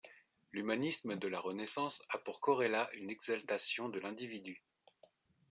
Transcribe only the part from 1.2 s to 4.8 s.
la Renaissance a pour corrélat une exaltation de l'individu.